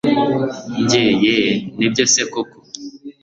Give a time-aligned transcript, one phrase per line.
[0.83, 1.55] njye yeeeeh!
[1.77, 2.57] nibyo se koko!